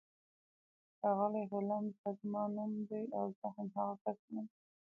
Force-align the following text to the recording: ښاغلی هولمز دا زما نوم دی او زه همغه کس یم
ښاغلی 0.99 1.43
هولمز 1.51 1.93
دا 2.01 2.09
زما 2.19 2.43
نوم 2.55 2.71
دی 2.89 3.03
او 3.17 3.25
زه 3.37 3.47
همغه 3.55 3.85
کس 4.03 4.19
یم 4.33 4.45